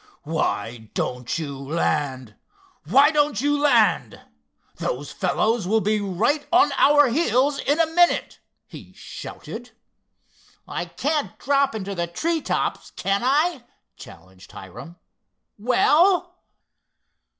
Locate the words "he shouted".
8.65-9.73